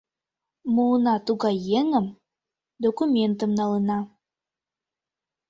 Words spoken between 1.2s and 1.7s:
тугай